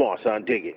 [0.00, 0.76] Come on, son, dig it.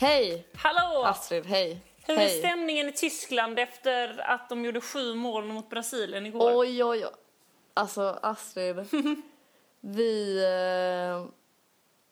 [0.00, 0.46] Hej!
[0.54, 1.04] Hallå!
[1.04, 1.78] Astrid, hej.
[2.06, 2.28] Hur är hej.
[2.28, 6.58] stämningen i Tyskland efter att de gjorde sju mål mot Brasilien igår?
[6.58, 7.12] Oj, oj, oj.
[7.74, 8.76] Alltså, Astrid.
[9.80, 10.44] vi...
[10.44, 11.43] Eh...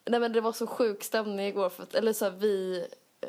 [0.05, 1.69] Nej, men det var så sjuk stämning igår.
[1.69, 2.87] För att, eller så här, vi
[3.21, 3.29] eh...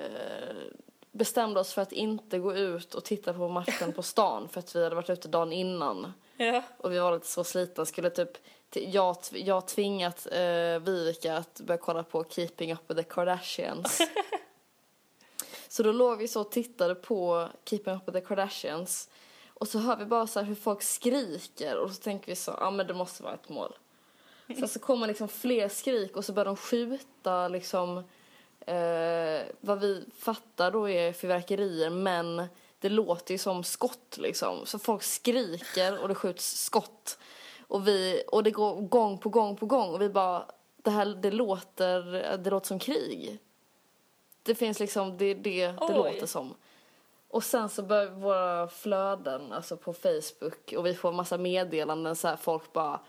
[1.11, 4.75] bestämde oss för att inte gå ut och titta på matchen på stan för att
[4.75, 6.13] vi hade varit ute dagen innan.
[6.37, 6.63] Ja.
[6.77, 7.85] Och vi var lite så slitna.
[7.85, 8.37] Skulle typ...
[8.75, 14.01] Jag, jag har tvingat eh, Vivica att börja kolla på Keeping Up With The Kardashians.
[15.67, 19.09] så då låg vi så och tittade på Keeping Up With The Kardashians.
[19.53, 22.57] Och så hör vi bara så här hur folk skriker och så tänker vi så,
[22.59, 23.73] ja men det måste vara ett mål.
[24.47, 27.97] Sen så kommer liksom fler skrik och så börjar de skjuta liksom
[28.59, 32.47] eh, vad vi fattar då är fyrverkerier men
[32.79, 34.65] det låter ju som skott liksom.
[34.65, 37.17] Så folk skriker och det skjuts skott.
[37.67, 40.45] Och, vi, och det går gång på gång på gång och vi bara,
[40.77, 42.01] det här det låter,
[42.37, 43.39] det låter som krig.
[44.43, 45.93] Det finns liksom, det det det Oj.
[45.95, 46.53] låter som.
[47.27, 52.27] Och sen så börjar våra flöden, alltså på Facebook, och vi får massa meddelanden så
[52.27, 52.99] här, folk bara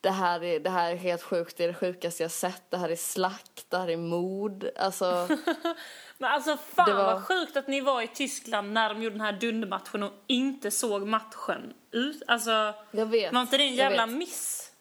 [0.00, 2.76] det här, är, det här är helt sjukt, det är det sjukaste jag sett, det
[2.76, 4.66] här är slakt, det här är mord.
[4.76, 5.28] Alltså,
[6.18, 9.14] Men alltså fan Det var- vad sjukt att ni var i Tyskland när de gjorde
[9.14, 12.22] den här dundermatchen och inte såg matchen ut.
[12.26, 13.32] Alltså, jag vet.
[13.32, 14.72] var inte det en jävla miss?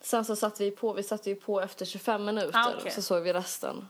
[0.00, 2.90] Sen så satte vi på, vi satte ju på efter 25 minuter, Ah, okej.
[2.92, 3.88] så såg vi resten.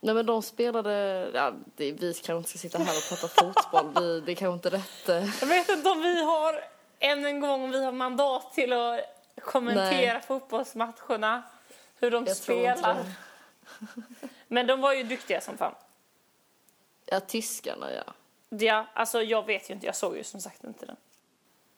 [0.00, 4.02] Nej men de spelade, ja, det, vi kanske inte ska sitta här och prata fotboll,
[4.04, 5.32] vi, det är kanske inte rätt.
[5.40, 6.64] Jag vet inte om vi har,
[6.98, 9.00] än en gång, vi har mandat till att
[9.42, 10.22] kommentera Nej.
[10.26, 11.42] fotbollsmatcherna.
[11.98, 13.04] Hur de Jag spelar.
[14.48, 15.74] Men de var ju duktiga som fan.
[17.06, 18.12] Ja, tyskarna ja.
[18.48, 20.96] Ja, alltså jag vet ju inte, jag såg ju som sagt inte den.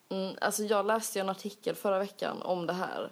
[0.08, 3.10] Mm, alltså jag läste ju en artikel förra veckan om det här.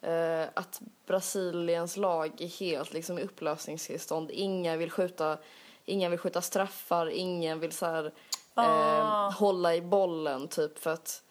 [0.00, 4.30] Eh, att Brasiliens lag är helt liksom i upplösningstillstånd.
[4.30, 5.38] Ingen vill skjuta,
[5.84, 8.12] ingen vill skjuta straffar, ingen vill så här,
[8.54, 9.26] Ah.
[9.26, 11.22] eh, hålla i bollen typ för att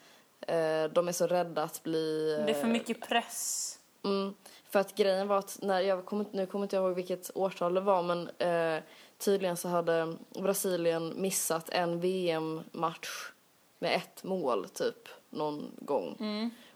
[0.93, 2.35] de är så rädda att bli...
[2.45, 3.69] Det är för eh, mycket press.
[4.03, 4.33] Mm,
[4.69, 7.73] för att grejen var att, när jag inte- nu kommer inte jag ihåg vilket årtal
[7.73, 8.83] det var men eh,
[9.17, 13.31] tydligen så hade Brasilien missat en VM-match
[13.79, 16.15] med ett mål typ någon gång.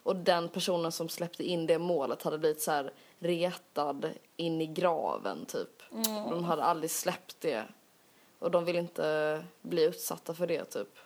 [0.03, 4.66] Och den personen som släppte in det målet hade blivit så här retad in i
[4.67, 5.84] graven typ.
[6.29, 7.63] De hade aldrig släppt det.
[8.39, 10.97] Och de vill inte bli utsatta för det typ.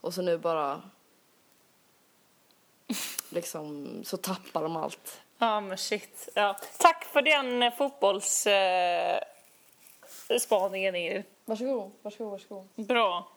[0.00, 0.82] Och så nu bara
[3.36, 5.20] liksom så tappar de allt.
[5.38, 6.28] Ja men shit.
[6.34, 6.56] Ja.
[6.78, 8.46] Tack för den eh, fotbolls...
[8.46, 9.20] Eh,
[10.40, 11.22] spaningen Ingrid.
[11.44, 12.66] Varsågod, varsågod, varsågod.
[12.74, 13.28] Bra.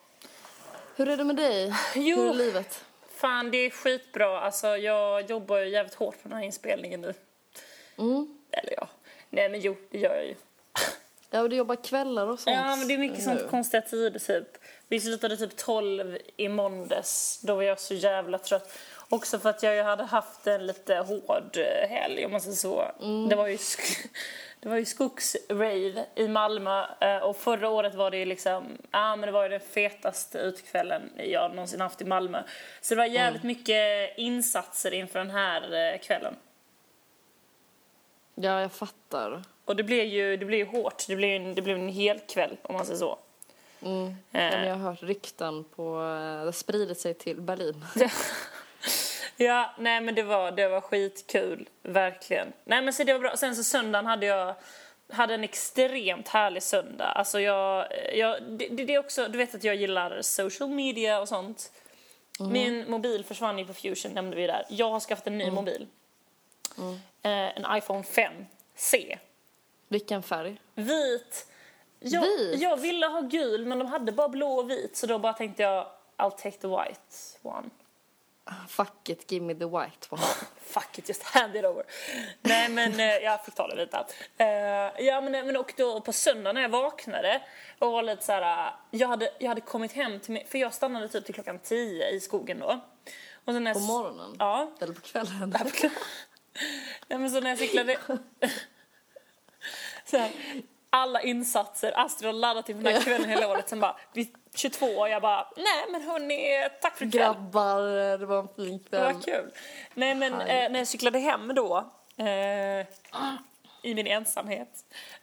[0.95, 1.73] Hur är det med dig?
[1.95, 2.17] Jo.
[2.17, 2.85] Hur är livet?
[3.15, 4.39] Fan det är skitbra.
[4.39, 7.13] Alltså jag jobbar ju jävligt hårt på den här inspelningen nu.
[7.97, 8.37] Mm.
[8.51, 8.87] Eller ja.
[9.29, 10.35] Nej men jo, det gör jag ju.
[11.29, 12.55] Ja, och du jobbar kvällar och sånt.
[12.55, 13.23] Ja men det är mycket nu.
[13.23, 14.57] sånt konstiga tider typ.
[14.87, 17.39] Vi slutade typ 12 i måndags.
[17.43, 18.77] Då var jag så jävla trött.
[19.11, 22.55] Också för att jag ju hade haft en lite hård eh, helg om man säger
[22.55, 22.91] så.
[23.29, 23.57] Det var ju,
[24.59, 29.15] det var ju skogsraid i Malmö eh, och förra året var det ju liksom, ja
[29.15, 32.43] men det var ju den fetaste utekvällen jag någonsin haft i Malmö.
[32.81, 36.35] Så det var jävligt mycket insatser inför den här eh, kvällen.
[38.35, 39.43] Ja, jag fattar.
[39.65, 42.19] Och det blev ju, det blev ju hårt, det blev, en- det blev en hel
[42.19, 43.19] kväll om man säger så.
[43.81, 44.15] Mm.
[44.31, 45.99] Men jag har hört rykten på...
[46.45, 47.85] Det sprider sig till Berlin.
[49.41, 52.53] Ja, nej men det var, det var skitkul, verkligen.
[52.63, 53.37] Nej men så det var bra.
[53.37, 54.55] Sen så söndagen hade jag
[55.09, 57.05] hade en extremt härlig söndag.
[57.05, 61.27] Alltså jag, jag det, det är också, du vet att jag gillar social media och
[61.27, 61.71] sånt.
[62.39, 64.65] Min mobil försvann ju på Fusion, nämnde vi där.
[64.69, 65.87] Jag har skaffat en ny mobil.
[67.21, 69.17] Eh, en iPhone 5C.
[69.87, 70.61] Vilken färg?
[70.75, 71.47] Vit.
[71.99, 72.61] Jag, Vit?
[72.61, 75.63] jag ville ha gul men de hade bara blå och vit så då bara tänkte
[75.63, 75.87] jag
[76.17, 77.69] I'll take the white one.
[78.67, 80.21] Fuck it, give me the white one.
[80.61, 81.83] Fuck it, just hand it over.
[82.41, 84.05] Nej men eh, jag fick ta det vita.
[84.37, 84.47] Eh,
[85.05, 87.41] ja men, men och då på söndag när jag vaknade
[87.79, 88.67] och var lite så här.
[88.67, 91.59] eh, Jag hade, jag hade kommit hem till mig, för jag stannade typ till klockan
[91.59, 92.79] 10 i skogen då.
[93.45, 94.35] Och sen när På morgonen?
[94.39, 94.71] Ja.
[94.81, 95.49] Eller på kvällen?
[97.07, 97.97] Nej men så när jag cyklade...
[100.05, 100.31] så här,
[100.89, 103.69] alla insatser, Astrid har laddat inför den här kvällen hela året.
[103.69, 107.21] Sen bara, vid 22 och jag bara, nej men hörni, tack för ikväll.
[107.21, 109.13] Grabbar, det var en fin Det kväll.
[109.13, 109.51] var kul.
[109.93, 111.91] Nej men eh, när jag cyklade hem då.
[112.17, 112.85] Eh,
[113.83, 114.69] i min ensamhet.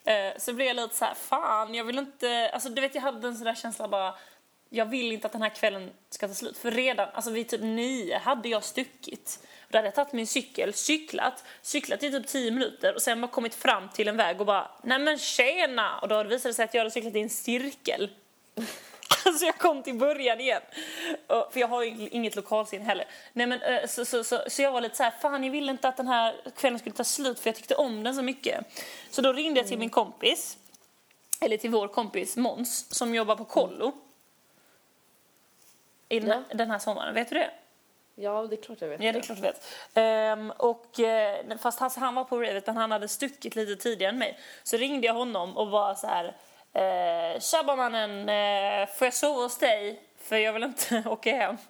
[0.04, 3.02] Eh, så blev jag lite så här, fan jag vill inte, alltså du vet jag
[3.02, 4.14] hade en sån där känsla bara,
[4.70, 6.58] jag vill inte att den här kvällen ska ta slut.
[6.58, 9.46] För redan, alltså vid typ nio hade jag stuckit.
[9.68, 13.28] Då hade jag tagit min cykel, cyklat, cyklat i typ tio minuter och sen bara
[13.30, 15.98] kommit fram till en väg och bara, nej men tjena!
[15.98, 18.10] Och då visade det sig att jag hade cyklat i en cirkel.
[19.38, 20.62] Så jag kom till början igen.
[21.26, 23.06] Och, för jag har ju inget lokalsinne heller.
[23.32, 25.70] Nej, men, eh, så, så, så, så jag var lite så här, fan jag ville
[25.72, 28.64] inte att den här kvällen skulle ta slut för jag tyckte om den så mycket.
[29.10, 30.58] Så då ringde jag till min kompis,
[31.40, 33.92] eller till vår kompis Mons som jobbar på kollo.
[36.08, 36.56] I den, Ja.
[36.56, 37.50] den här sommaren, vet du det?
[38.18, 39.02] Ja, det är klart jag vet.
[39.02, 39.64] Ja, det är klart du vet.
[39.94, 44.12] Ehm, och, eh, fast han, han var på ravet, men han hade stuckit lite tidigare
[44.12, 44.38] än mig.
[44.62, 46.36] Så ringde jag honom och var så här...
[46.72, 50.02] Eh, Tjabba mannen, eh, får jag sova hos dig?
[50.18, 51.56] För jag vill inte åka hem.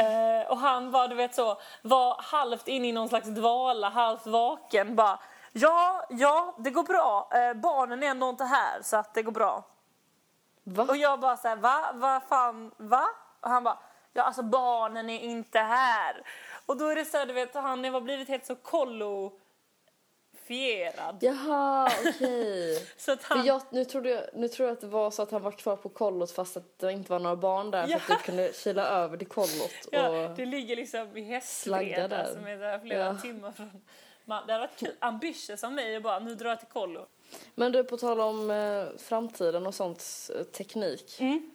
[0.00, 4.26] Eh, och han var, du vet så, var halvt inne i någon slags dvala, halvt
[4.26, 4.96] vaken.
[4.96, 5.18] Bara,
[5.52, 7.28] ja, ja, det går bra.
[7.34, 9.64] Eh, barnen är ändå inte här, så att det går bra.
[10.64, 10.86] Va?
[10.88, 11.90] Och jag bara så här, va?
[11.94, 13.04] Vad fan, va?
[13.40, 13.78] Och han bara,
[14.14, 16.22] ja alltså barnen är inte här.
[16.66, 19.38] Och då är det så här, du vet, han har blivit helt så kollofierad.
[21.20, 22.86] Jaha, okej.
[22.98, 25.42] För han, jag, nu, trodde jag, nu tror jag att det var så att han
[25.42, 27.98] var kvar på kollot fast att det inte var några barn där Ja.
[27.98, 29.74] för att du kunde kila över till kollot.
[29.92, 30.36] ja, och...
[30.36, 32.32] det ligger liksom i Hästveda där.
[32.34, 33.18] som är där flera Ja.
[33.18, 33.70] timmar från.
[34.26, 37.06] Man, det hade varit kul, ambitious av mig bara, nu drar jag till kollo.
[37.54, 41.16] Men du, på tal om eh, framtiden och sånt, teknik.
[41.20, 41.50] Mm.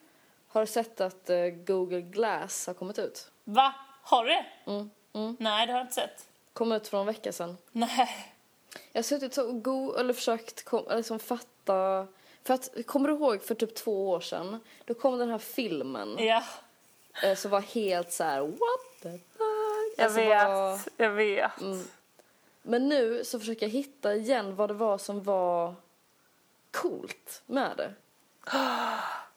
[0.52, 3.32] Har du sett att eh, Google Glass har kommit ut?
[3.44, 3.74] Va?
[4.04, 4.46] Har du det?
[4.72, 4.90] Mm.
[5.14, 5.38] Mm.
[5.40, 6.28] Nej, det har jag inte sett.
[6.54, 7.58] Kom ut för en vecka sedan.
[7.72, 8.36] Nej.
[8.92, 12.08] Jag har suttit och go- eller försökt kom, liksom fatta...
[12.44, 14.60] För att, kommer du ihåg för typ två år sedan?
[14.86, 16.44] Då kom den här filmen Ja,
[17.24, 19.94] eh, som var helt så här: what the fuck?
[19.98, 20.48] jag Alltså, vet.
[20.48, 21.62] var- Jag vet.
[21.62, 21.84] Mm.
[22.62, 25.76] Men nu så försöker jag hitta igen vad det var som var
[26.72, 27.94] coolt med det.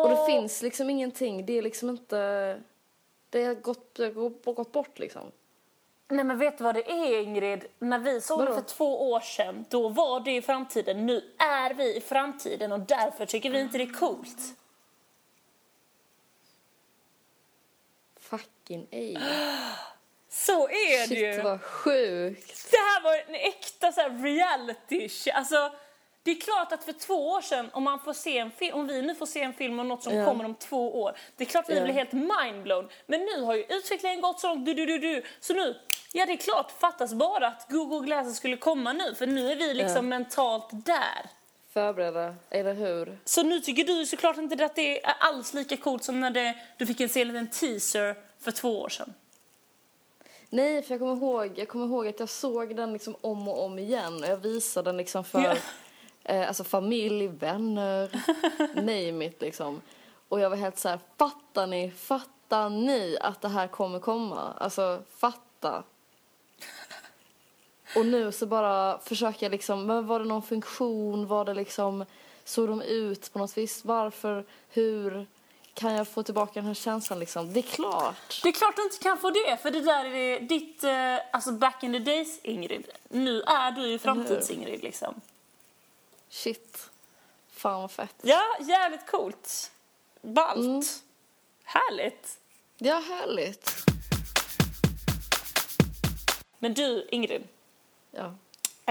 [0.00, 1.46] Och det finns liksom ingenting.
[1.46, 2.60] Det är liksom inte...
[3.30, 5.32] Det har gått, det har gått- bort liksom.
[6.08, 7.64] Nej men vet du vad det är Ingrid?
[7.78, 8.54] När vi såg det Vadå?
[8.54, 11.06] för två år sedan, då var det i framtiden.
[11.06, 14.38] Nu är vi i framtiden och därför tycker vi inte det är coolt.
[18.20, 19.18] Fucking ej.
[20.28, 21.42] Så är det Shit ju.
[21.42, 22.70] vad sjukt.
[22.70, 25.34] Det här var en äkta så här reality shit.
[25.34, 25.72] Alltså,
[26.22, 28.86] det är klart att för två år sedan, om, man får se en film, om
[28.86, 30.24] vi nu får se en film om något som Ja.
[30.26, 31.84] kommer om två år, det är klart vi Ja.
[31.84, 32.88] blir helt mindblown.
[33.06, 35.22] Men nu har ju utvecklingen gått så långt, du, du, du, du.
[35.40, 35.76] Så nu,
[36.12, 39.56] ja det är klart, fattas bara att Google Glass skulle komma nu, för nu är
[39.56, 40.02] vi liksom Ja.
[40.02, 41.26] mentalt där.
[41.72, 43.18] Förberedda, eller hur?
[43.24, 46.54] Så nu tycker du såklart inte att det är alls lika coolt som när det,
[46.78, 49.14] du fick en se en liten teaser för två år sedan.
[50.48, 53.64] Nej, för jag kommer ihåg, jag kommer ihåg att jag såg den liksom om och
[53.64, 54.22] om igen.
[54.24, 55.58] Och jag visade den liksom för.
[56.24, 58.10] Eh, alltså familj, vänner,
[58.74, 59.80] name it liksom.
[60.28, 64.54] Och jag var helt så här, fattar ni, fattar ni att det här kommer komma?
[64.58, 65.82] Alltså, fatta.
[67.96, 72.04] Och nu så bara försöker jag liksom, men var det någon funktion, var det liksom,
[72.44, 75.26] såg de ut på något vis, varför, hur
[75.74, 77.52] kan jag få tillbaka den här känslan liksom?
[77.52, 78.40] Det är klart.
[78.42, 81.52] Det är klart du inte kan få det, för det där är ditt, eh, alltså
[81.52, 82.88] back in the days Ingrid.
[83.08, 85.20] Nu är du ju framtids-Ingrid liksom.
[86.32, 86.90] Shit.
[87.50, 88.14] Fan vad fett.
[88.22, 89.70] Ja, jävligt coolt.
[90.22, 90.56] Ballt.
[90.66, 90.82] Mm.
[91.64, 92.38] Härligt.
[92.78, 93.70] Ja, härligt.
[96.58, 97.42] Men du Ingrid,
[98.10, 98.34] Ja.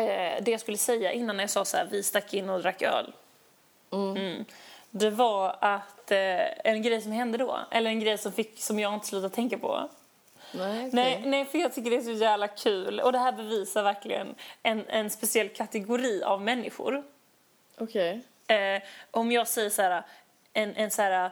[0.01, 2.81] eh, det jag skulle säga innan jag sa så här, vi stack in och drack
[2.81, 3.13] öl.
[3.91, 4.17] Mm.
[4.17, 4.45] Mm.
[4.89, 8.79] Det var att eh, en grej som hände då, eller en grej som, fick, som
[8.79, 9.89] jag inte slutade tänka på.
[10.53, 10.89] Nej, okej.
[10.93, 12.99] Nej, nej, för jag tycker det är så jävla kul.
[12.99, 17.03] Och det här bevisar verkligen en, en speciell kategori av människor.
[17.81, 18.21] Okej.
[18.47, 20.03] Eh, om jag säger så här,
[20.53, 21.31] en, en, så här,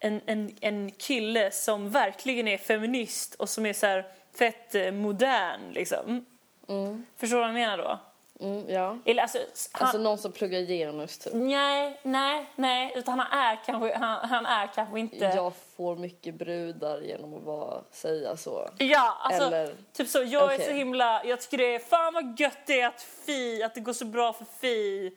[0.00, 4.06] en, en, en kille som verkligen är feminist och som är så här
[4.38, 6.26] fett eh, modern liksom.
[6.68, 7.06] Mm.
[7.16, 7.98] Förstår du vad jag menar då?
[8.40, 8.98] Mm, ja.
[9.04, 9.38] Eller alltså,
[9.72, 11.32] han, Alltså någon som pluggar genus typ.
[11.34, 15.16] nej, nej, nej, utan han är kanske, han, han är kanske inte...
[15.16, 18.70] Jag får mycket brudar genom att bara säga så.
[18.78, 20.66] Ja, alltså, Eller- typ så, jag är Okej.
[20.66, 23.80] så himla, jag tycker det är, fan vad gött det är att Fi, att det
[23.80, 25.12] går så bra för Fi.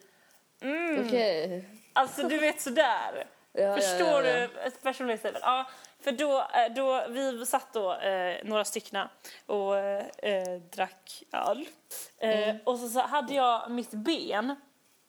[0.61, 1.05] Mm.
[1.07, 1.69] Okej.
[1.93, 3.27] Alltså du vet sådär.
[3.51, 4.47] Ja, ja, Förstår ja, ja.
[4.47, 5.41] du ett personlighetslevel?
[5.43, 5.65] Ja,
[5.99, 9.07] för då, eh, då, vi satt då eh, några stycken
[9.45, 11.65] och eh, eh, drack öl.
[12.17, 12.57] Eh, Mm.
[12.63, 14.55] Och så, så hade jag mitt ben,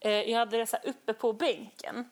[0.01, 2.11] eh, jag hade det så uppe på bänken.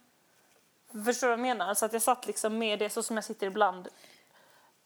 [1.05, 1.75] Förstår du vad jag menar?
[1.75, 3.89] Så att jag satt liksom med det så som jag sitter ibland.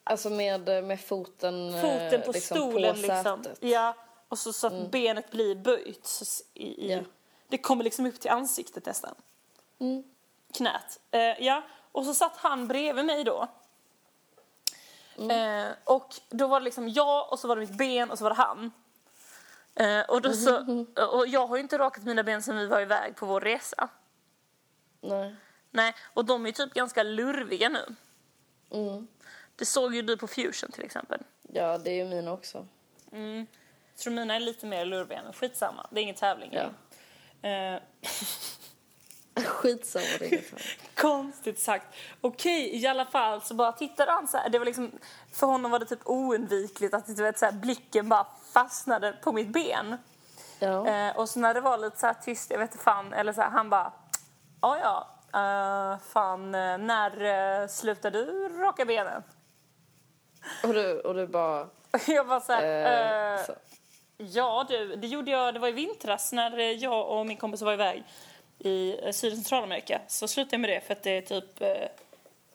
[0.03, 3.45] Alltså med, med foten, Foten på liksom stolen på liksom.
[3.59, 3.95] Ja.
[4.27, 6.21] Och så, så att benet blir böjt.
[6.53, 6.99] I, i, Ja.
[7.51, 9.15] Det kommer liksom upp till ansiktet nästan.
[10.53, 10.99] Knät.
[11.11, 13.47] Eh, ja, och så satt han bredvid mig då.
[15.17, 18.23] Eh, och då var det liksom jag och så var det mitt ben och så
[18.23, 18.71] var det han.
[19.75, 22.81] Eh, och, då så, och jag har ju inte rakat mina ben sedan vi var
[22.81, 23.89] iväg på vår resa.
[25.01, 25.35] Nej.
[25.71, 27.95] Nej, och de är ju typ ganska lurviga nu.
[28.71, 29.07] Mm.
[29.55, 31.21] Det såg ju du på Fusion till exempel.
[31.41, 32.67] Ja, det är ju mina också.
[33.11, 33.47] Jag
[33.97, 35.87] tror mina är lite mer lurviga, men skitsamma.
[35.91, 36.49] Det är ingen tävling.
[36.53, 36.69] Ja.
[37.41, 37.81] Eh,
[39.45, 40.53] Skitsamma, det
[40.95, 41.85] konstigt sagt.
[42.21, 44.49] Okej, i alla fall så bara tittade han så här.
[44.49, 44.91] Det var liksom,
[45.33, 49.31] för honom var det typ oundvikligt att du vet, så här, blicken bara fastnade på
[49.31, 49.97] mitt ben.
[50.59, 50.87] Ja.
[50.87, 53.33] Eh, och så när det var lite så här tyst, jag vet inte fan, eller
[53.33, 53.93] så här, han bara,
[54.61, 57.21] ja ja, eh, fan, eh, när
[57.61, 59.23] uh, slutade du raka benen?
[60.63, 61.67] Och, du, och du bara...
[62.07, 63.53] Jag var så här, eh, så.
[64.29, 67.73] Ja du, det gjorde jag, det var i vintras när jag och min kompis var
[67.73, 68.03] iväg
[68.59, 70.01] i eh, Syd och Centralamerika.
[70.07, 71.87] Så slutade jag med det för att det är typ, eh,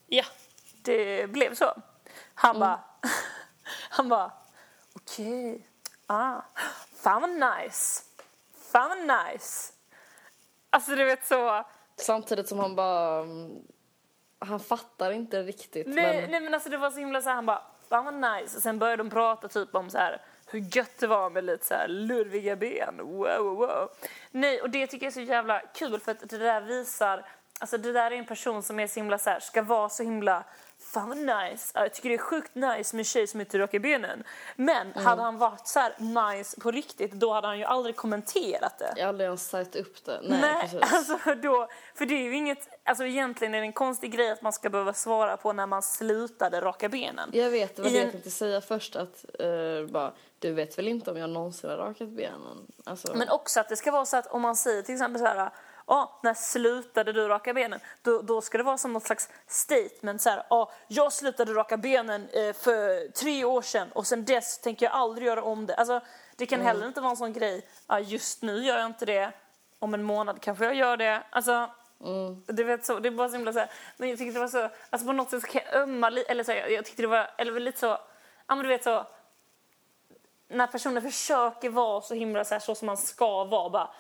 [0.06, 0.24] ja,
[0.82, 1.74] det blev så.
[2.34, 2.80] Han bara,
[3.90, 4.32] han bara,
[4.94, 5.66] okej,
[6.06, 6.40] ah,
[7.02, 8.02] fan vad nice,
[8.72, 9.72] fan vad nice.
[10.70, 11.64] Alltså du vet så,
[11.96, 13.20] Samtidigt som han bara...
[13.20, 13.62] mm,
[14.38, 15.86] Han fattar inte riktigt.
[15.86, 18.14] nej men, nej men alltså det var så himla så här, han bara, fan vad
[18.14, 18.56] nice.
[18.56, 21.66] Och sen började de prata typ om så här hur gött det var med lite
[21.66, 22.96] så här lurviga ben.
[22.98, 23.90] Wow, wow.
[24.30, 27.24] Nej, och det tycker jag är så jävla kul för att det där visar,
[27.60, 30.02] alltså det där är en person som är så himla så här, ska vara så
[30.02, 30.44] himla
[30.78, 31.72] Fan vad nice.
[31.74, 34.24] Ja, Jag tycker det är sjukt nice med en tjej som inte rakar benen.
[34.56, 35.94] Men hade han varit så här
[36.36, 38.92] nice på riktigt, då hade han ju aldrig kommenterat det.
[38.96, 40.20] jag har aldrig ens sagt upp det.
[40.22, 40.92] Nej, Nej, precis.
[40.94, 44.42] alltså då, för det är ju inget, alltså egentligen är det en konstig grej att
[44.42, 47.30] man ska behöva svara på när man slutade raka benen.
[47.32, 48.96] Jag vet, det var det en- jag tänkte säga först.
[48.96, 50.12] Att uh, bara,
[50.46, 52.66] du vet väl inte om jag någonsin har rakat benen?
[52.84, 55.26] Alltså, Men också att det ska vara så att om man säger till exempel så
[55.26, 55.50] här,
[55.86, 57.80] ja, när slutade du raka benen?
[58.02, 61.76] Då, då ska det vara som något slags statement så här, ja, jag slutade raka
[61.76, 65.74] benen eh, för tre år sedan och sen dess tänker jag aldrig göra om det.
[65.74, 66.00] Alltså,
[66.36, 69.32] det kan heller inte vara en sån grej, ja, just nu gör jag inte det,
[69.78, 71.22] om en månad kanske jag gör det.
[71.30, 71.70] Alltså,
[72.46, 74.48] du vet så, det är bara så himla så här, men jag tyckte det var
[74.48, 77.02] så, alltså på något sätt så kan jag ömma lite, eller så här, jag, tyckte
[77.02, 77.98] det var, eller lite så,
[78.46, 79.06] ja men du vet så,
[80.48, 83.90] när personer försöker vara så himla så, här, så som man ska vara bara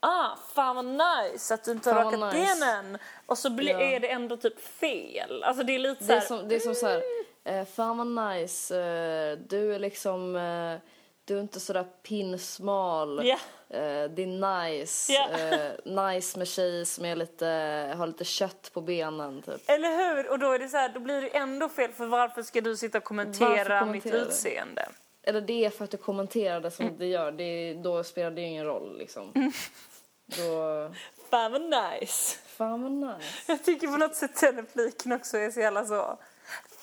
[0.00, 2.54] Ah, fan vad nice att du inte har rakat nice.
[2.60, 2.98] benen.
[3.26, 3.80] Och så blir, Ja.
[3.80, 5.42] är det ändå typ fel.
[5.44, 7.02] Alltså det är lite så det, är här, som, det är som så här,
[7.44, 10.90] eh, fan vad nice, eh, du är liksom, eh,
[11.24, 13.18] du är inte sådär pinsmal.
[13.18, 13.24] Eh,
[14.10, 15.12] det är nice.
[15.14, 17.46] Eh, nice med tjej som är lite,
[17.98, 19.70] har lite kött på benen typ.
[19.70, 20.30] Eller hur?
[20.30, 22.76] Och då är det så här, då blir det ändå fel för varför ska du
[22.76, 24.04] sitta och kommentera, mitt
[24.74, 24.88] det?
[25.28, 26.98] Eller det är för att du kommenterar det som Mm.
[26.98, 27.32] det gör.
[27.32, 29.52] Det, då spelar det ju ingen roll liksom.
[30.26, 30.90] Då,
[31.30, 32.38] Fan vad nice.
[32.46, 33.28] fan vad nice.
[33.46, 36.18] Jag tycker på något sätt den repliken också är så jävla så.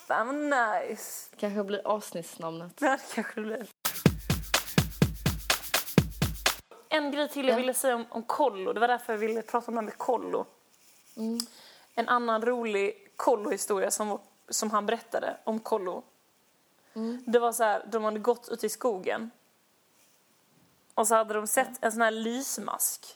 [0.07, 1.29] Fan vad nice.
[1.37, 2.73] Kanske blir avsnittsnamnet.
[2.81, 3.67] Ja, det kanske det blir.
[6.89, 7.57] En grej till jag Ja.
[7.57, 8.73] ville säga om, om kollo.
[8.73, 10.45] Det var därför jag ville prata om det här med kollo.
[11.95, 16.03] En annan rolig kollohistoria som, som han berättade om kollo.
[17.25, 19.31] Det var så här, de hade gått ute i skogen.
[20.93, 23.15] Och så hade de sett en sån här lysmask.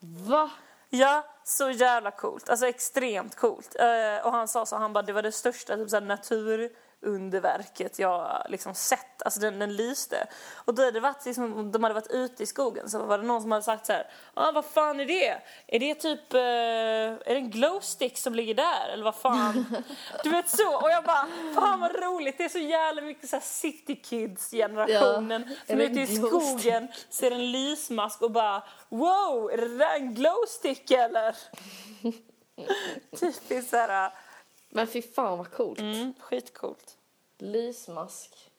[0.00, 0.50] Va?
[0.88, 2.48] Ja, så jävla coolt.
[2.48, 3.76] Alltså extremt coolt.
[3.78, 6.70] Eh, och han sa så, han bara, det var det största typ, så här,
[7.02, 9.22] naturunderverket jag liksom sett.
[9.24, 10.26] Alltså den, den lyste.
[10.64, 13.24] Och då hade det varit liksom, de hade varit ute i skogen så var det
[13.24, 15.38] någon som hade sagt så här, ah, vad fan är det?
[15.66, 18.88] Är det typ, eh, är det en glowstick som ligger där?
[18.92, 19.82] Eller vad fan?
[20.24, 20.80] du vet så.
[20.82, 22.38] Och jag bara, fan vad roligt.
[22.38, 25.54] Det är så jävla mycket så här city kids generationen Ja.
[25.66, 30.14] som Är ute i skogen ser en lysmask och bara wow, är det där en
[30.14, 31.36] glowstick eller?
[33.20, 34.12] Typiskt såhär,
[34.74, 35.78] Men fy fan vad coolt.
[35.80, 36.96] mm, skitcoolt.
[37.38, 38.50] Lysmask.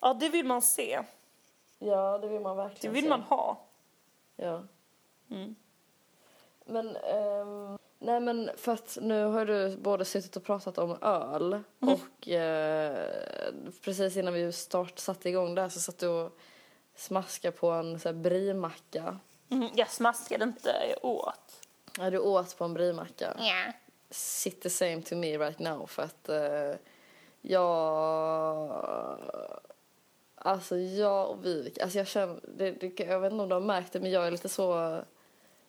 [0.00, 1.02] Ja, det vill man se.
[1.78, 3.08] Ja, det vill man Det verkligen vill se.
[3.08, 3.60] man ha.
[4.36, 4.62] Ja.
[5.30, 5.54] Mm.
[6.66, 11.62] Men, ehm, nej men för att nu har du både suttit och pratat om öl
[11.80, 11.94] Mm.
[11.94, 13.08] och eh,
[13.84, 16.38] precis innan vi start satte igång där så satt du och
[16.94, 19.18] smaskade på en så här brimacka.
[19.50, 21.66] Mm, jag smaskade inte, jag åt.
[21.98, 23.36] Ja, du åt på en brimacka.
[23.38, 23.72] Ja.
[24.12, 26.74] Sit the same to me right now för att eh,
[27.40, 29.18] jag...
[30.34, 33.60] Alltså jag och Vivek, alltså jag känner, det, det, jag vet inte om du har
[33.60, 34.62] märkt det men jag är lite så,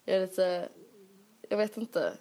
[0.06, 0.70] jag är lite,
[1.50, 2.14] jag vet inte.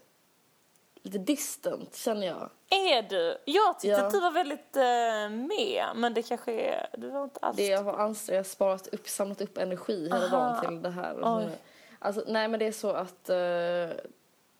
[1.02, 2.50] lite distant känner jag.
[2.70, 3.38] Är du?
[3.44, 4.06] Jag tyckte Ja.
[4.06, 6.88] att du var väldigt eh, med, men det kanske är...
[6.98, 7.56] Du var inte alls...
[7.56, 10.90] Det jag har ansträngt, jag har sparat upp, samlat upp energi hela dagen till det
[10.90, 11.50] här.
[11.98, 13.36] Alltså, nej men det är så att eh,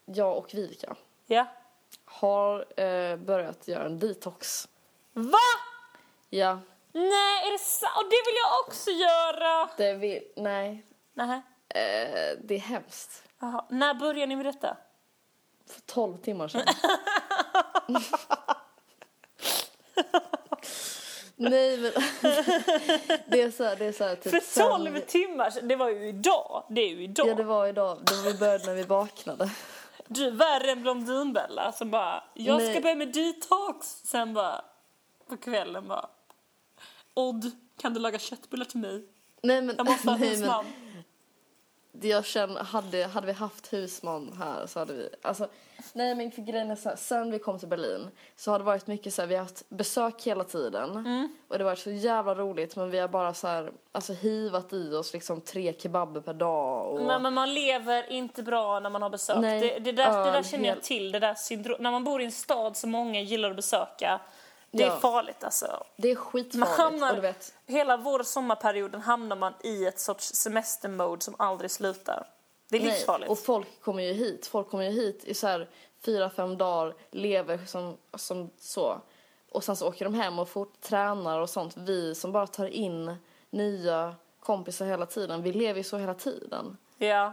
[0.04, 1.46] jag och Vivica Ja.
[2.04, 4.68] har eh, börjat göra en detox.
[5.12, 5.38] Va?
[6.30, 6.58] Ja,
[6.94, 7.92] Nej, är det sant?
[7.96, 9.68] Och det vill jag också göra!
[9.76, 11.42] det vill, nej, Nähä.
[11.68, 13.22] eh, det är hemskt.
[13.40, 13.64] Jaha.
[13.70, 14.76] När börjar ni med detta?
[15.70, 16.62] För 12 timmar sedan.
[21.36, 21.92] nej men
[23.26, 25.76] det är så här, det är så här, typ För sen- 12 timmar sedan, det
[25.76, 26.64] var ju idag.
[26.68, 27.28] Det är ju idag.
[27.28, 29.50] Ja det var idag, då vi började när vi vaknade.
[30.14, 32.80] Du är värre än Blondinbella som bara, jag ska Nej.
[32.80, 33.86] börja med detox.
[34.04, 34.64] Sen bara,
[35.28, 36.06] på kvällen bara,
[37.14, 39.04] Odd, kan du laga köttbullar till mig?
[39.42, 40.50] Nej men, Jag måste ha nej, men
[42.08, 45.48] jag känner, hade, hade vi haft husman här så hade vi, alltså
[45.92, 48.64] nej men för grejen är så här, sen vi kom till Berlin så har det
[48.64, 51.28] varit mycket så här, vi har haft besök hela tiden Mm.
[51.48, 54.72] och det har varit så jävla roligt men vi har bara så här, alltså hivat
[54.72, 58.90] i oss liksom tre kebaber per dag och Men, men man lever inte bra när
[58.90, 59.36] man har besök.
[59.40, 61.76] Nej, det, det, där, det där öl, känner jag till, det där syndrom.
[61.80, 64.20] När man bor i en stad som många gillar att besöka,
[64.72, 64.96] det är Ja.
[65.00, 65.84] farligt alltså.
[65.96, 69.86] det är Man skitfarligt hamnar, och du vet, hela vår och sommarperioden hamnar man i
[69.86, 72.26] ett sorts semestermode som aldrig slutar.
[72.68, 73.30] Det är nej, livsfarligt.
[73.30, 75.68] och folk kommer ju hit, folk kommer ju hit i så här
[76.04, 79.00] fyra, fem dagar, lever som, som så
[79.48, 81.76] och sen så åker de hem och fort tränar och sånt.
[81.76, 83.16] Vi som bara tar in
[83.50, 86.76] nya kompisar hela tiden, vi lever ju så hela tiden.
[86.98, 87.32] Ja.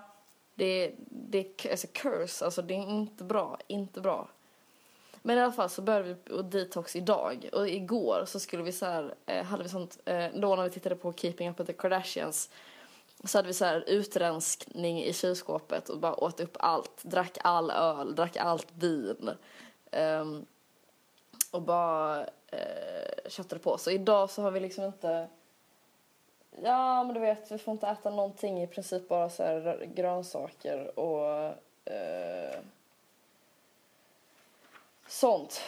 [0.55, 4.29] Det är, det är alltså curse, alltså det är inte bra, inte bra.
[5.21, 8.71] Men i alla fall så började vi och detox idag och igår så skulle vi
[8.71, 11.67] så här, eh, hade vi sånt, eh, då när vi tittade på Keeping Up With
[11.67, 12.49] The Kardashians
[13.23, 17.71] så hade vi så här utrenskning i kylskåpet och bara åt upp allt, drack all
[17.71, 19.29] öl, drack allt vin.
[19.91, 20.45] Um,
[21.51, 23.77] och bara eh, köttade på.
[23.77, 25.27] Så idag så har vi liksom inte
[26.63, 30.99] Ja, men du vet, vi får inte äta någonting i princip bara så här grönsaker
[30.99, 31.53] och
[31.93, 32.60] eh,
[35.10, 35.62] sånt.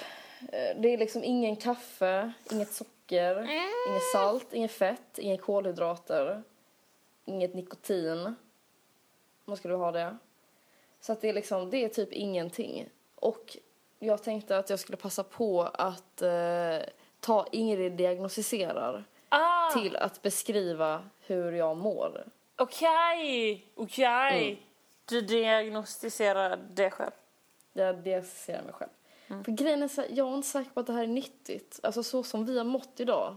[0.52, 3.42] Eh, Det är liksom ingen kaffe, inget socker,
[3.90, 6.44] inget salt, inget fett, inga kolhydrater,
[7.26, 8.36] inget nikotin.
[9.46, 10.18] Man skulle ha det.
[11.02, 12.90] Så att det är liksom, det är typ ingenting.
[13.16, 13.58] Och
[14.00, 16.78] jag tänkte att jag skulle passa på att eh,
[17.20, 22.24] ta Ingrid diagnostiserar Ah, till att beskriva hur jag mår.
[22.56, 24.48] okej, okej.
[24.52, 24.58] Mm.
[25.06, 27.12] Du diagnostiserar det själv.
[27.74, 28.90] Jag diagnostiserar mig själv.
[29.46, 31.80] För grejen är så här, jag är inte säker på att det här är nyttigt.
[31.84, 33.36] Alltså så som vi har mått idag.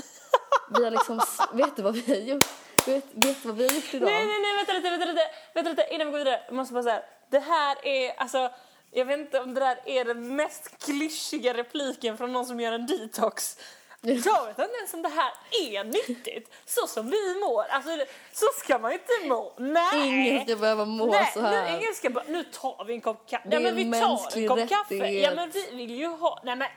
[0.76, 1.20] vi har liksom,
[1.52, 2.46] vet du vad vi har gjort?
[2.86, 4.06] Vet, vet du vad vi har gjort idag?
[4.06, 6.40] Nej, nej, nej, vänta lite, vänta lite, vänta lite, innan vi går vidare.
[6.46, 8.50] Jag måste bara säga, det här är, alltså,
[8.90, 12.72] jag vet inte om det där är den mest klyschiga repliken från någon som gör
[12.72, 13.58] en detox.
[14.00, 14.14] Jag
[14.46, 16.54] vet inte ens om det här är nyttigt.
[16.66, 17.90] Så som vi mår, alltså
[18.32, 19.52] så ska man inte må.
[19.56, 20.28] Nej!
[20.28, 21.72] Ingen ska behöva må Nej, så här.
[21.72, 23.48] Nu, ingen ska bara, nu tar vi en kopp kaffe.
[23.48, 24.94] Det Ja är men vi tar en kopp kaffe.
[24.94, 25.24] rättighet.
[25.24, 26.68] Ja men vi vill ju ha, nej men.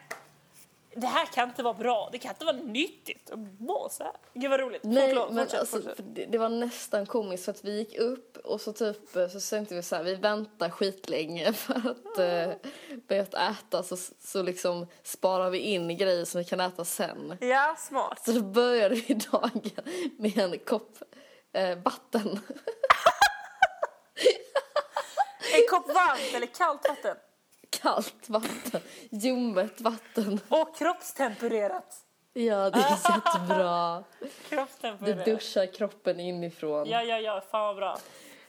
[0.96, 4.14] Det här kan inte vara bra, det kan inte vara nyttigt att må så här.
[4.34, 4.84] Gud vad roligt.
[4.84, 6.06] Nej, Förlåt, men fortsätt, alltså, fortsätt.
[6.16, 8.98] det, det var nästan komiskt för att vi gick upp och så typ
[9.32, 12.72] så tänkte vi så här, vi väntar skitlänge för att eh,
[13.08, 17.38] börja äta så, så liksom sparar vi in grejer som vi kan äta sen.
[17.42, 18.22] Ja, smart.
[18.26, 19.72] Så då började vi dagen
[20.18, 20.98] med en kopp
[21.54, 22.40] eh, vatten.
[25.54, 27.16] En kopp varmt eller kallt vatten.
[27.82, 30.40] Kallt vatten, ljummet vatten.
[30.48, 32.06] Och kroppstempererat.
[32.34, 34.04] Ja, det är jättebra.
[35.00, 36.90] Du duschar kroppen inifrån.
[36.90, 37.98] Ja, ja, ja, fan vad bra.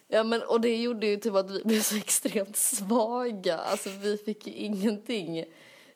[0.09, 3.59] Ja men och det gjorde ju typ att vi blev så extremt svaga.
[3.59, 5.45] Alltså vi fick ju ingenting.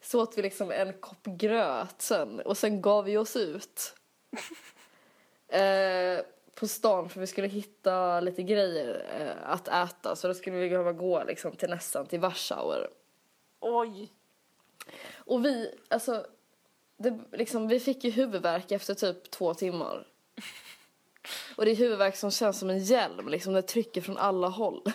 [0.01, 3.95] Så åt vi liksom en kopp gröt sen och sen gav vi oss ut.
[5.49, 10.57] eh, på stan för vi skulle hitta lite grejer eh, att äta så då skulle
[10.57, 12.89] vi behöva gå liksom till nästan till Warschauer.
[13.61, 14.13] Oj.
[15.15, 16.27] Och vi, alltså,
[16.97, 20.07] det, liksom, vi fick ju huvudvärk efter typ två timmar.
[21.57, 24.83] Och det är huvudvärk som känns som en hjälm, liksom det trycker från alla håll.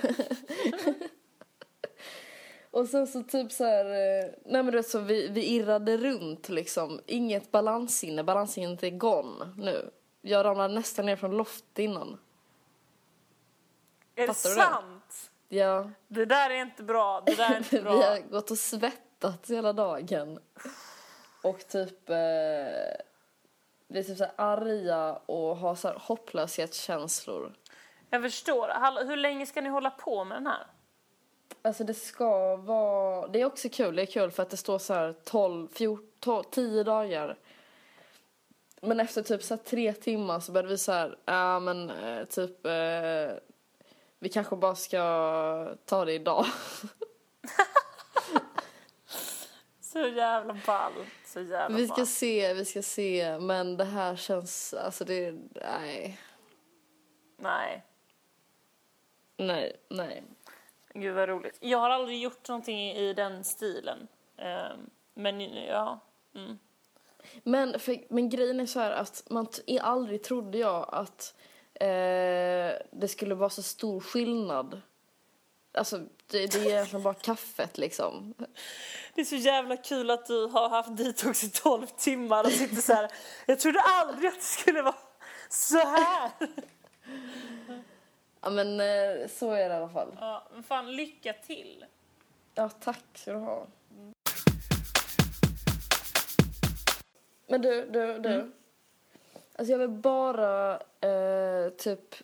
[2.72, 5.98] och sen så typ så här, eh, nej men du vet så vi, vi irrade
[5.98, 9.92] runt liksom, inget balanssinne, balanssinnet är gone nu.
[10.22, 12.18] Jag ramlade nästan ner från loft innan.
[14.16, 14.56] Är det Fattar det?
[14.56, 15.31] sant?
[15.54, 17.22] Ja, Det där är inte bra.
[17.26, 18.18] Det där är inte vi har bra.
[18.30, 20.40] gått och svettats hela dagen.
[21.44, 22.10] Och typ...
[22.10, 22.16] Eh,
[23.88, 27.54] vi är typ så arga och har så här hopplöshetskänslor.
[28.10, 28.68] Jag förstår.
[28.68, 30.68] Hallå, hur länge ska ni hålla på med den här?
[31.62, 33.28] Alltså det ska vara...
[33.28, 33.96] Det är också kul.
[33.96, 37.38] Det är kul för att det står så här 12, 14, 10 dagar.
[38.82, 42.66] Men efter typ så tre timmar så började vi så här, ja men eh, typ
[42.66, 43.32] eh,
[44.22, 46.46] vi kanske bara ska ta det idag.
[49.82, 50.92] Så jävla ball.
[51.26, 52.08] Så jävla vi ska ball.
[52.08, 53.40] se, vi ska se.
[53.40, 56.20] Men det här känns, alltså det, nej.
[57.38, 57.86] Nej.
[59.38, 60.24] Nej, nej.
[60.94, 61.58] Gud vad roligt.
[61.60, 64.08] Jag har aldrig gjort någonting i den stilen.
[64.38, 66.00] Ehm, men ja.
[66.36, 66.60] Mm.
[67.44, 69.48] Men, för, men grejen är så här att man
[69.82, 71.36] aldrig trodde jag att
[71.74, 74.82] eh, det skulle vara så stor skillnad.
[75.74, 78.34] Alltså det, det är egentligen bara kaffet liksom.
[79.16, 82.82] Det är så jävla kul att du har haft detox i 12 timmar och sitter
[82.82, 83.12] så här.
[83.46, 84.96] Jag trodde aldrig att det skulle vara
[85.50, 86.32] så här.
[88.42, 90.18] Ja men eh, så är det i alla fall.
[90.20, 91.86] Ja, men fan lycka till.
[92.56, 93.68] Ja tack ska du ha.
[97.48, 98.52] Men du, du, du.
[99.62, 102.16] Alltså jag vill bara eh, typ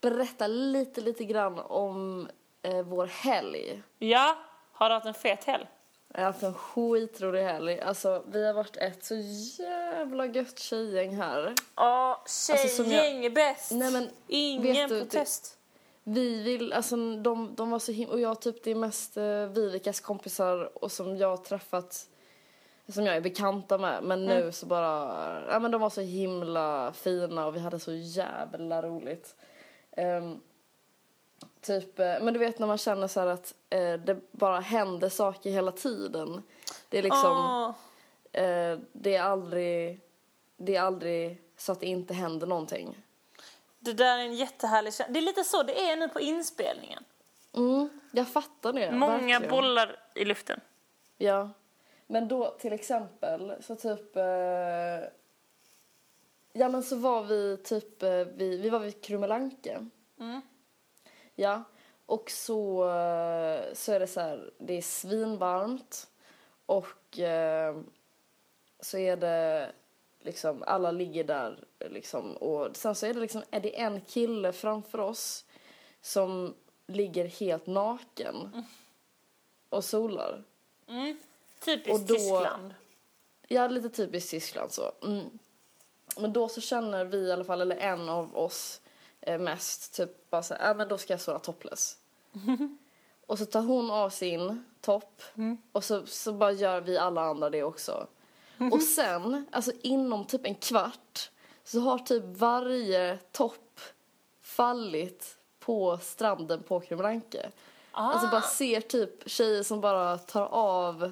[0.00, 2.28] berätta lite, lite grann om
[2.62, 3.82] eh, vår helg.
[3.98, 4.36] Ja,
[4.72, 5.66] har du haft en fet helg?
[6.08, 7.80] Jag har haft en skitrolig helg.
[7.80, 9.14] Alltså, vi har varit ett så
[9.62, 11.54] jävla gött tjejgäng här.
[11.76, 13.70] Ja, Alltså, tjejgäng är bäst.
[13.72, 15.58] Nej, men Ingen du, protest.
[16.04, 19.46] Vi vill, alltså de, de var så himla, och jag typ det är mest uh,
[19.46, 22.08] Vivikas kompisar och som jag har träffat,
[22.92, 24.02] som jag är bekanta med.
[24.02, 27.92] Men nu så bara, ja men de var så himla fina och vi hade så
[27.92, 29.36] jävla roligt.
[29.96, 30.40] Ehm,
[31.60, 35.08] typ, eh, men du vet när man känner så här att eh, det bara händer
[35.08, 36.42] saker hela tiden.
[36.88, 37.74] Det är liksom, Åh,
[38.42, 40.00] eh, det är aldrig,
[40.56, 42.96] det är aldrig så att det inte händer någonting.
[43.78, 45.12] det där är en jättehärlig känsla.
[45.12, 47.04] Det är lite så det är nu på inspelningen.
[47.56, 48.92] Mm, jag fattar det.
[48.92, 49.50] Många verkligen.
[49.50, 50.60] bollar i luften.
[51.18, 51.50] Ja.
[52.12, 54.16] Men då till exempel så typ...
[54.16, 55.04] Eh,
[56.52, 59.86] ja men så var vi typ, eh, vi, vi var vid Krummelanke.
[60.18, 60.40] Mm.
[61.34, 61.62] Ja.
[62.06, 66.10] Och så, eh, så är det så här, det är svinvarmt.
[66.66, 67.76] Och eh,
[68.80, 69.72] så är det
[70.20, 72.36] liksom, alla ligger där liksom.
[72.36, 75.44] Och sen så är det liksom, är det en kille framför oss
[76.00, 76.54] som
[76.86, 78.64] ligger helt naken.
[79.68, 80.44] Och solar.
[80.88, 81.18] Mm.
[81.64, 82.74] Typiskt Och då- Tyskland.
[83.48, 84.92] Ja, lite typiskt Tyskland så.
[85.02, 85.38] Mm.
[86.16, 88.80] Men då så känner vi i alla fall, eller en av oss
[89.20, 91.96] eh, mest, typ bara så här, äh, men då ska jag vara topless.
[93.26, 95.22] och så tar hon av sin topp
[95.72, 98.06] och så, så bara gör vi alla andra det också.
[98.72, 101.30] och sen, alltså inom typ en kvart,
[101.64, 103.80] så har typ varje topp
[104.42, 107.50] fallit på stranden på Krumlanke.
[107.92, 111.10] Alltså bara ser typ tjejer som bara tar av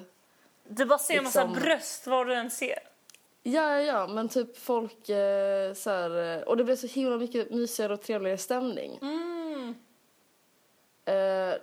[0.75, 2.79] Du bara ser en massa liksom- bröst var du än ser.
[3.43, 7.17] Ja, ja, ja, men typ folk eh, så här, eh, och det blev så himla
[7.17, 8.99] mycket mysigare och trevligare stämning.
[9.01, 9.75] Mm.
[11.05, 11.55] Eh,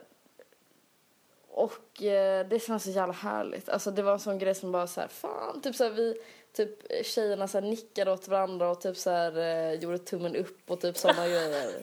[1.49, 3.69] och eh, det känns så jävla härligt.
[3.69, 6.15] Alltså det var en sån grej som bara så här, fan, typ så här, vi,
[6.53, 10.37] typ eh, tjejerna så här nickade åt varandra och typ så här eh, gjorde tummen
[10.37, 11.83] upp och typ såna grejer.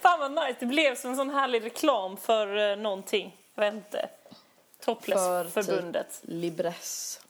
[0.00, 0.56] Fan vad nice.
[0.60, 3.36] Det blev som en sån härlig reklam för uh, någonting.
[3.54, 4.08] Jag vet inte.
[4.84, 6.20] För Topless-förbundet.
[6.20, 7.20] typ Libress.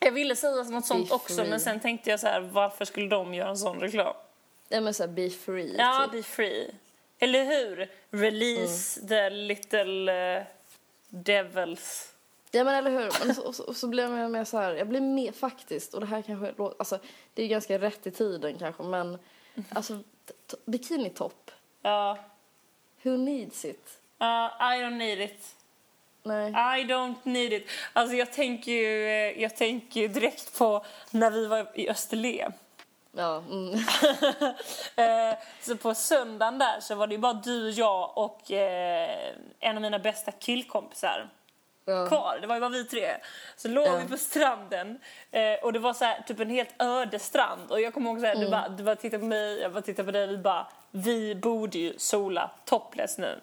[0.00, 1.50] Jag ville säga något sånt Be också free.
[1.50, 4.14] men sen tänkte jag så här, varför skulle de göra en sån reklam?
[4.68, 5.74] Ja men såhär be free.
[5.78, 6.12] Ja, typ.
[6.12, 6.70] be free.
[7.18, 7.90] Eller hur?
[8.10, 9.08] Release Mm.
[9.08, 10.44] the little uh,
[11.08, 12.12] devils.
[12.50, 13.26] Ja men eller hur.
[13.26, 15.94] Men så, och så, och så blev jag mer så här, jag blev mer faktiskt,
[15.94, 16.98] och det här kanske låter, alltså
[17.34, 19.18] det är ganska rätt i tiden kanske men
[19.68, 19.96] alltså
[20.26, 21.50] t- t- bikinitopp,
[21.82, 22.18] Ja.
[23.02, 23.98] who needs it?
[24.20, 24.26] Uh,
[24.60, 25.54] I don't need it.
[26.22, 26.50] Nej.
[26.50, 27.66] I don't need it.
[27.92, 32.52] Alltså jag tänker ju, eh, jag tänker ju direkt på när vi var i Österlen.
[33.12, 33.74] Ja, mm.
[34.96, 39.76] Eh, så på söndagen där så var det ju bara du, jag och eh, en
[39.76, 41.28] av mina bästa killkompisar
[41.84, 42.06] ja.
[42.06, 42.38] kvar.
[42.40, 43.16] Det var ju bara vi tre.
[43.56, 43.96] Så låg Ja.
[43.96, 44.98] vi på stranden
[45.62, 47.70] och det var så här, typ en helt öde strand.
[47.70, 49.82] Och jag kommer ihåg så här, du, bara, du bara tittade på mig, jag bara
[49.82, 50.26] tittade på dig.
[50.26, 53.40] Vi bara, vi borde ju sola topless nu.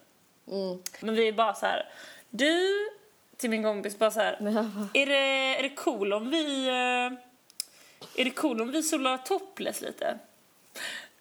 [0.52, 0.84] Mm.
[1.00, 1.90] Men vi är bara så här,
[2.30, 2.90] du,
[3.38, 4.34] till min kompis bara så här,
[4.94, 7.20] är det, är det cool om vi, eh,
[8.16, 10.20] är det cool om vi solar topless lite?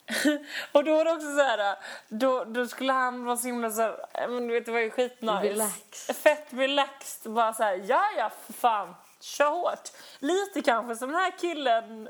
[0.72, 1.76] och då var det också så här,
[2.08, 4.80] då, då skulle han vara så himla så här, eh, men du vet det var
[4.80, 5.42] ju skitnice.
[5.42, 6.06] Relax.
[6.06, 9.88] Fett relaxed, bara så här, ja ja för fan, kör hårt.
[10.18, 12.08] Lite kanske som den här killen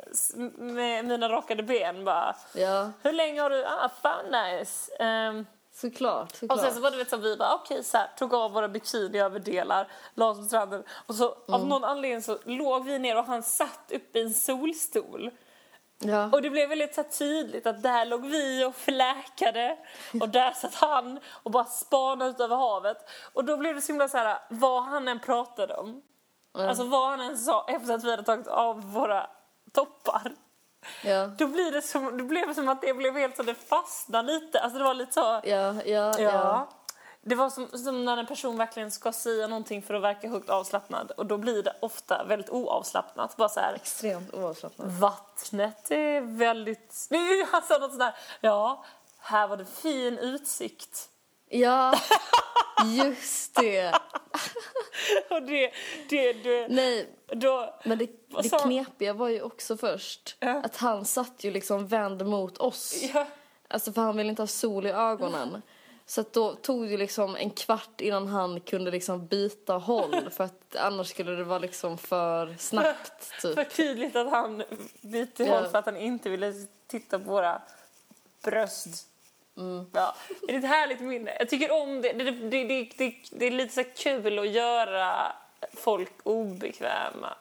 [0.57, 2.93] med mina rakade ben bara, ja.
[3.03, 4.97] hur länge har du, ah fan nice.
[4.99, 5.47] Ehm,
[5.81, 6.61] Såklart, Och såklart.
[6.61, 9.89] sen så var det vet, så vi bara okej så här, tog av våra bikiniöverdelar,
[10.15, 13.43] la oss på stranden och så av någon anledning så låg vi ner och han
[13.43, 15.31] satt uppe i en solstol.
[15.99, 16.31] ja.
[16.33, 19.79] Och det blev väldigt så tydligt att där låg vi och fläkade
[20.21, 22.97] och där satt han och bara spanade ut över havet.
[23.33, 26.03] Och då blev det så himla så här, vad han än pratade om,
[26.53, 29.27] alltså vad han än sa efter att vi hade tagit av våra
[29.73, 30.33] toppar.
[31.05, 31.27] Ja.
[31.27, 34.33] Då, blir det som, då blev det som att det blev helt så det fastnade
[34.33, 36.69] lite, alltså det var lite så Ja, ja, ja.
[37.23, 40.51] Det var som, som när en person verkligen ska säga någonting för att verka högt
[40.51, 43.37] avslappnad och då blir det ofta väldigt oavslappnat.
[43.37, 44.87] Bara så här, Extremt oavslappnat.
[44.93, 47.09] vattnet är väldigt...
[47.53, 48.85] Han sa något sånt där, ja,
[49.19, 51.09] här var det fin utsikt.
[51.49, 51.93] Ja,
[52.87, 53.93] just det.
[55.31, 55.73] Och det,
[56.09, 58.09] det, det, Nej, då, men det,
[58.43, 60.63] det sa- knepiga var ju också först Ja.
[60.65, 62.95] att han satt ju liksom vänd mot oss.
[63.15, 63.27] ja,
[63.69, 65.63] Alltså för han ville inte ha sol i ögonen.
[66.07, 70.45] Så att då tog det liksom en kvart innan han kunde liksom byta håll för
[70.45, 73.75] att annars skulle det vara liksom för snabbt för typ.
[73.77, 74.63] tydligt att han
[75.01, 75.55] bytte Ja.
[75.61, 76.53] håll för att han inte ville
[76.87, 77.63] titta på våra
[78.45, 79.09] bröst.
[79.59, 79.87] Mm.
[79.93, 80.15] Ja,
[80.47, 81.37] det är ett härligt minne.
[81.39, 82.13] Jag tycker om det.
[82.13, 85.33] Det, det, det, det, är lite så kul att göra
[85.77, 87.35] folk obekväma.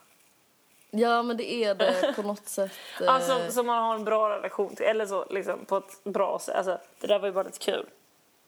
[0.91, 2.71] Ja men det är det på något sätt.
[3.01, 4.85] eh, Alltså som man har en bra relation till.
[4.85, 6.55] Eller så liksom på ett bra sätt.
[6.55, 7.85] Alltså, det där var ju bara lite kul.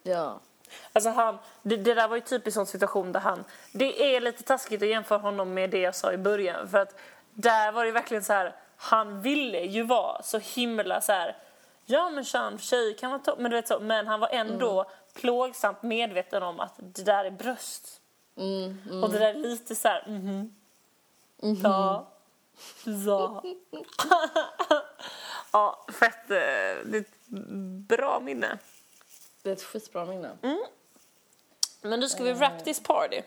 [0.04, 0.40] Ja.
[0.94, 3.44] Alltså han, det, det där var ju typiskt sån situation där han...
[3.72, 6.70] Det är lite taskigt att jämföra honom med det jag sa i början.
[6.70, 7.00] För att
[7.34, 8.56] där var det verkligen så här...
[8.78, 11.36] Han ville ju vara så himla så här...
[11.92, 13.40] Ja men kön, tjej kan vara topp.
[13.40, 17.32] Men, du vet så, men han var ändå plågsamt medveten om att det där är
[17.32, 18.02] bröst.
[18.38, 19.04] Mm, mm.
[19.04, 20.06] Och det där är lite så här...
[20.08, 20.56] Mhm.
[21.64, 22.08] Ja.
[22.86, 23.44] Ja.
[25.52, 26.32] ja, fett.
[26.32, 26.38] eh,
[26.86, 27.18] Det är ett
[27.88, 28.58] bra minne.
[29.44, 30.38] Det är ett skitbra minne.
[31.82, 33.22] Men nu ska vi wrap this party.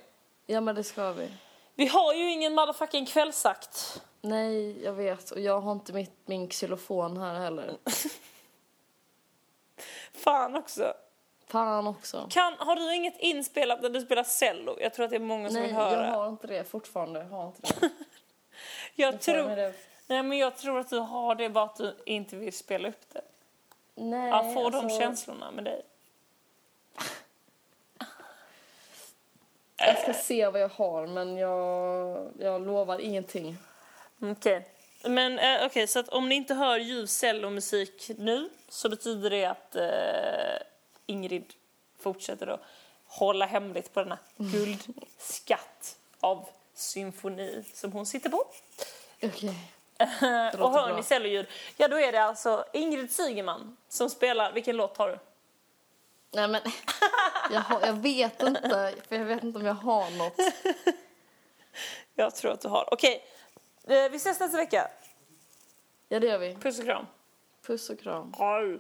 [0.47, 1.33] Ja men det ska vi.
[1.75, 4.03] Vi har ju ingen motherfucking kvällsakt.
[4.21, 7.77] Nej jag vet och jag har inte mitt, min xylofon här heller.
[10.15, 10.95] Fan också.
[11.47, 12.27] Fan också.
[12.31, 14.77] Kan, har du inget inspelat när du spelar cello?
[14.81, 16.07] Jag tror att det är många som Nej vill höra.
[16.07, 17.21] jag har inte det fortfarande.
[17.21, 17.75] Jag har inte det.
[18.95, 19.49] jag, Jag tror,
[20.07, 23.13] nej, men jag tror att du har det bara att du inte vill spela upp
[23.13, 23.23] det.
[23.95, 25.83] Nej, Jag får de alltså, känslorna med dig.
[29.77, 33.57] Jag ska se vad jag har men jag, jag lovar ingenting.
[34.21, 34.67] Okej.
[35.05, 39.45] Men eh, okej, så att om ni inte hör ljuv cellomusik nu så betyder det
[39.45, 40.67] att eh,
[41.07, 41.53] Ingrid
[41.99, 42.61] fortsätter att
[43.07, 48.45] hålla hemligt på denna guldskatt av symfoni som hon sitter på.
[49.23, 49.55] Okej.
[49.99, 50.97] och låter hör bra.
[50.97, 55.19] ni celloljud, ja då är det alltså Ingrid Sigeman som spelar, vilken låt har du?
[56.31, 56.61] Nej men
[57.53, 60.37] jag, har, jag vet inte för jag vet inte om jag har något.
[62.15, 62.89] Jag tror att du har.
[62.93, 63.23] Okej, eh,
[63.87, 64.89] vi ses nästa vecka.
[66.09, 66.55] Ja det gör vi.
[66.55, 67.07] Puss och kram.
[67.67, 68.35] Puss och kram.
[68.39, 68.79] Hej.